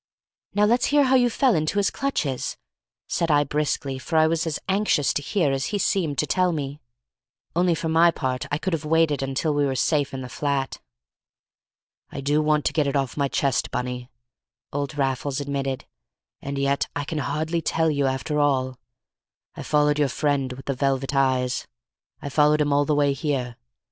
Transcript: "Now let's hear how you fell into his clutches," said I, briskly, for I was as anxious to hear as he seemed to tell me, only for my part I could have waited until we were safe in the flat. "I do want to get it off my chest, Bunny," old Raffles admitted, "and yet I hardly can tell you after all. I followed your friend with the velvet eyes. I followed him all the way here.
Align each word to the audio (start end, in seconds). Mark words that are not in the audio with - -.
"Now 0.55 0.65
let's 0.65 0.87
hear 0.87 1.03
how 1.03 1.13
you 1.13 1.29
fell 1.29 1.53
into 1.53 1.77
his 1.77 1.91
clutches," 1.91 2.57
said 3.07 3.29
I, 3.29 3.43
briskly, 3.43 3.99
for 3.99 4.17
I 4.17 4.25
was 4.25 4.47
as 4.47 4.57
anxious 4.67 5.13
to 5.13 5.21
hear 5.21 5.51
as 5.51 5.65
he 5.67 5.77
seemed 5.77 6.17
to 6.17 6.25
tell 6.25 6.51
me, 6.51 6.81
only 7.55 7.75
for 7.75 7.87
my 7.87 8.09
part 8.09 8.47
I 8.49 8.57
could 8.57 8.73
have 8.73 8.83
waited 8.83 9.21
until 9.21 9.53
we 9.53 9.63
were 9.63 9.75
safe 9.75 10.11
in 10.11 10.21
the 10.21 10.27
flat. 10.27 10.79
"I 12.11 12.19
do 12.19 12.41
want 12.41 12.65
to 12.65 12.73
get 12.73 12.87
it 12.87 12.95
off 12.95 13.15
my 13.15 13.27
chest, 13.27 13.69
Bunny," 13.69 14.09
old 14.73 14.97
Raffles 14.97 15.39
admitted, 15.39 15.85
"and 16.41 16.57
yet 16.57 16.87
I 16.95 17.05
hardly 17.07 17.61
can 17.61 17.71
tell 17.75 17.91
you 17.91 18.07
after 18.07 18.39
all. 18.39 18.79
I 19.55 19.61
followed 19.61 19.99
your 19.99 20.09
friend 20.09 20.51
with 20.53 20.65
the 20.65 20.73
velvet 20.73 21.13
eyes. 21.15 21.67
I 22.23 22.29
followed 22.29 22.59
him 22.59 22.73
all 22.73 22.85
the 22.85 22.95
way 22.95 23.13
here. 23.13 23.55